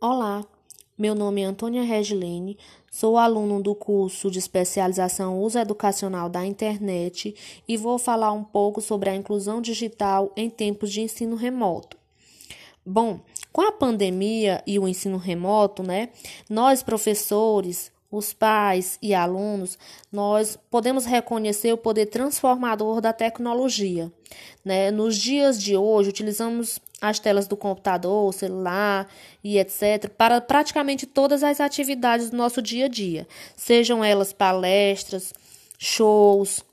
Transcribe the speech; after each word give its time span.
Olá, 0.00 0.44
meu 0.98 1.14
nome 1.14 1.40
é 1.40 1.44
Antônia 1.44 1.82
Regilene, 1.82 2.58
sou 2.90 3.16
aluno 3.16 3.62
do 3.62 3.74
curso 3.74 4.30
de 4.30 4.38
especialização 4.38 5.40
Uso 5.40 5.58
Educacional 5.58 6.28
da 6.28 6.44
Internet 6.44 7.34
e 7.66 7.76
vou 7.76 7.98
falar 7.98 8.32
um 8.32 8.44
pouco 8.44 8.82
sobre 8.82 9.08
a 9.08 9.14
inclusão 9.14 9.62
digital 9.62 10.30
em 10.36 10.50
tempos 10.50 10.92
de 10.92 11.00
ensino 11.00 11.36
remoto. 11.36 11.96
Bom, 12.84 13.20
com 13.50 13.62
a 13.62 13.72
pandemia 13.72 14.62
e 14.66 14.78
o 14.78 14.86
ensino 14.86 15.16
remoto, 15.16 15.82
né, 15.82 16.10
nós 16.50 16.82
professores, 16.82 17.90
os 18.10 18.32
pais 18.32 18.98
e 19.00 19.14
alunos, 19.14 19.78
nós 20.12 20.58
podemos 20.70 21.06
reconhecer 21.06 21.72
o 21.72 21.78
poder 21.78 22.06
transformador 22.06 23.00
da 23.00 23.12
tecnologia. 23.12 24.12
Né? 24.64 24.90
Nos 24.90 25.16
dias 25.16 25.60
de 25.60 25.76
hoje, 25.76 26.10
utilizamos 26.10 26.78
as 27.08 27.18
telas 27.18 27.46
do 27.46 27.56
computador, 27.56 28.32
celular 28.32 29.06
e 29.42 29.58
etc., 29.58 30.08
para 30.16 30.40
praticamente 30.40 31.06
todas 31.06 31.42
as 31.42 31.60
atividades 31.60 32.30
do 32.30 32.36
nosso 32.36 32.62
dia 32.62 32.86
a 32.86 32.88
dia, 32.88 33.26
sejam 33.56 34.02
elas 34.02 34.32
palestras, 34.32 35.32
shows 35.78 36.64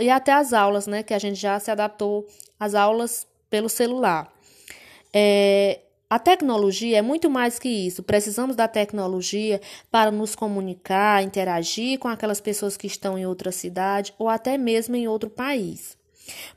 e 0.00 0.10
até 0.10 0.32
as 0.32 0.52
aulas, 0.52 0.86
né? 0.86 1.02
Que 1.02 1.14
a 1.14 1.18
gente 1.18 1.38
já 1.38 1.60
se 1.60 1.70
adaptou 1.70 2.26
às 2.58 2.74
aulas 2.74 3.26
pelo 3.50 3.68
celular. 3.68 4.32
É, 5.12 5.80
a 6.08 6.18
tecnologia 6.18 6.98
é 6.98 7.02
muito 7.02 7.30
mais 7.30 7.58
que 7.58 7.68
isso. 7.68 8.02
Precisamos 8.02 8.56
da 8.56 8.66
tecnologia 8.66 9.60
para 9.90 10.10
nos 10.10 10.34
comunicar, 10.34 11.22
interagir 11.22 11.98
com 11.98 12.08
aquelas 12.08 12.40
pessoas 12.40 12.76
que 12.76 12.86
estão 12.86 13.18
em 13.18 13.26
outra 13.26 13.52
cidade 13.52 14.14
ou 14.18 14.28
até 14.28 14.56
mesmo 14.58 14.96
em 14.96 15.06
outro 15.06 15.30
país. 15.30 15.96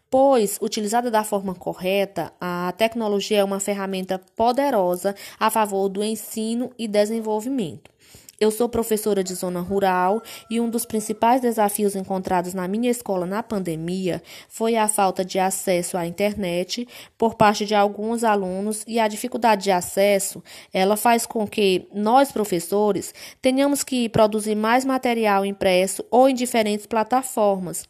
Pois, 0.10 0.58
utilizada 0.62 1.12
da 1.12 1.24
forma 1.24 1.54
correta, 1.54 2.32
a 2.40 2.55
tecnologia 2.72 3.40
é 3.40 3.44
uma 3.44 3.60
ferramenta 3.60 4.20
poderosa 4.36 5.16
a 5.40 5.50
favor 5.50 5.90
do 5.90 6.04
ensino 6.04 6.72
e 6.78 6.88
desenvolvimento. 6.88 7.96
Eu 8.38 8.52
sou 8.52 8.68
professora 8.68 9.24
de 9.24 9.34
zona 9.34 9.62
rural 9.62 10.22
e 10.50 10.60
um 10.60 10.70
dos 10.70 10.86
principais 10.86 11.40
desafios 11.40 11.96
encontrados 11.96 12.54
na 12.54 12.68
minha 12.68 12.92
escola 12.92 13.26
na 13.26 13.42
pandemia 13.42 14.22
foi 14.50 14.76
a 14.76 14.90
falta 14.90 15.24
de 15.24 15.40
acesso 15.40 15.98
à 15.98 16.06
internet 16.06 16.86
por 17.18 17.36
parte 17.36 17.66
de 17.66 17.74
alguns 17.74 18.26
alunos 18.26 18.84
e 18.86 19.00
a 19.00 19.08
dificuldade 19.08 19.64
de 19.64 19.72
acesso, 19.72 20.44
ela 20.74 20.98
faz 20.98 21.26
com 21.26 21.48
que 21.48 21.88
nós 21.94 22.30
professores 22.30 23.14
tenhamos 23.42 23.86
que 23.86 24.10
produzir 24.10 24.56
mais 24.56 24.84
material 24.84 25.46
impresso 25.46 26.04
ou 26.12 26.28
em 26.28 26.36
diferentes 26.36 26.86
plataformas 26.86 27.86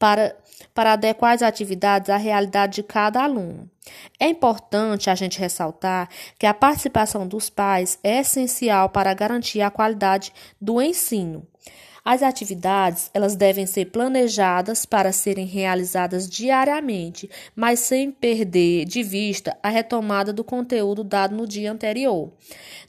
para, 0.00 0.34
para 0.74 0.94
adequar 0.94 1.34
as 1.34 1.42
atividades 1.42 2.10
à 2.10 2.16
realidade 2.16 2.76
de 2.76 2.82
cada 2.82 3.22
aluno. 3.22 3.70
É 4.18 4.28
importante 4.28 5.10
a 5.10 5.14
gente 5.14 5.38
ressaltar 5.38 6.08
que 6.38 6.46
a 6.46 6.54
participação 6.54 7.26
dos 7.26 7.50
pais 7.50 7.98
é 8.02 8.20
essencial 8.20 8.88
para 8.88 9.14
garantir 9.14 9.60
a 9.60 9.70
qualidade 9.70 10.32
do 10.60 10.80
ensino. 10.80 11.46
As 12.06 12.22
atividades, 12.22 13.10
elas 13.12 13.34
devem 13.34 13.66
ser 13.66 13.86
planejadas 13.86 14.86
para 14.86 15.10
serem 15.10 15.44
realizadas 15.44 16.28
diariamente, 16.28 17.28
mas 17.52 17.80
sem 17.80 18.12
perder 18.12 18.84
de 18.84 19.02
vista 19.02 19.58
a 19.60 19.68
retomada 19.68 20.32
do 20.32 20.44
conteúdo 20.44 21.02
dado 21.02 21.34
no 21.34 21.48
dia 21.48 21.72
anterior. 21.72 22.32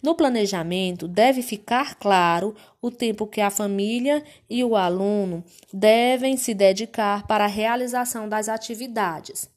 No 0.03 0.13
planejamento, 0.13 1.07
deve 1.07 1.41
ficar 1.41 1.95
claro 1.95 2.53
o 2.79 2.91
tempo 2.91 3.25
que 3.25 3.41
a 3.41 3.49
família 3.49 4.23
e 4.47 4.63
o 4.63 4.75
aluno 4.75 5.43
devem 5.73 6.37
se 6.37 6.53
dedicar 6.53 7.25
para 7.25 7.45
a 7.45 7.47
realização 7.47 8.29
das 8.29 8.47
atividades. 8.47 9.56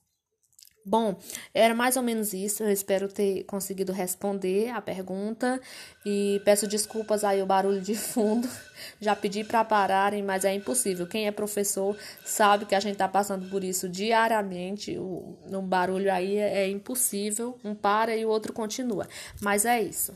Bom, 0.91 1.15
era 1.55 1.73
mais 1.73 1.97
ou 1.97 2.03
menos 2.03 2.33
isso. 2.33 2.65
Eu 2.65 2.71
espero 2.73 3.07
ter 3.07 3.45
conseguido 3.45 3.93
responder 3.93 4.71
a 4.71 4.81
pergunta 4.81 5.61
e 6.05 6.43
peço 6.45 6.67
desculpas 6.67 7.23
aí 7.23 7.41
o 7.41 7.47
barulho 7.47 7.81
de 7.81 7.95
fundo. 7.95 8.49
Já 9.01 9.15
pedi 9.15 9.45
para 9.45 9.65
pararem, 9.65 10.21
mas 10.21 10.45
é 10.45 10.53
impossível. 10.53 11.07
Quem 11.07 11.29
é 11.29 11.31
professor 11.31 11.97
sabe 12.25 12.65
que 12.65 12.75
a 12.75 12.81
gente 12.81 12.95
está 12.95 13.07
passando 13.07 13.49
por 13.49 13.63
isso 13.63 13.89
diariamente. 13.89 14.99
O, 14.99 15.39
um 15.47 15.63
barulho 15.65 16.13
aí 16.13 16.37
é, 16.37 16.65
é 16.65 16.69
impossível. 16.69 17.57
Um 17.63 17.73
para 17.73 18.17
e 18.17 18.27
o 18.27 18.29
outro 18.29 18.53
continua. 18.53 19.07
Mas 19.41 19.65
é 19.65 19.81
isso. 19.81 20.13